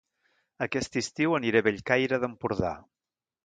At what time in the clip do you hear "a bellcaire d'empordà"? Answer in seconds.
1.63-2.77